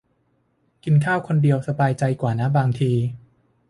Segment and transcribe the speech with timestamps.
[0.83, 2.91] กินข้าวคนเดียวสบายใจกว่านะ บางที